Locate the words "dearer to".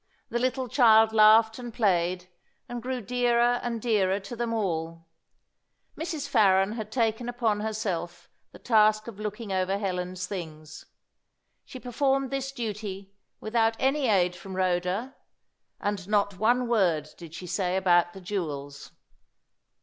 3.79-4.35